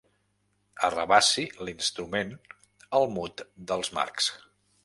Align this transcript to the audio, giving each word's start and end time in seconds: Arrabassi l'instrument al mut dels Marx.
Arrabassi 0.87 1.45
l'instrument 1.67 2.33
al 3.01 3.09
mut 3.19 3.45
dels 3.73 3.97
Marx. 4.01 4.33